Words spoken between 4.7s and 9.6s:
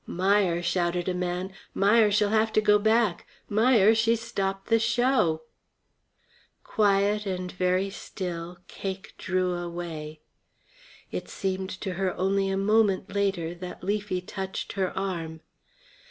show." Quiet and very still, Cake drew